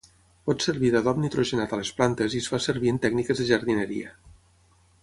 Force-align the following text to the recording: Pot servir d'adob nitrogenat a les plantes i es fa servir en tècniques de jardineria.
Pot 0.49 0.63
servir 0.67 0.89
d'adob 0.95 1.19
nitrogenat 1.25 1.75
a 1.75 1.79
les 1.81 1.93
plantes 1.99 2.39
i 2.39 2.43
es 2.45 2.49
fa 2.55 2.63
servir 2.69 2.95
en 2.95 2.99
tècniques 3.07 3.45
de 3.45 3.49
jardineria. 3.53 4.17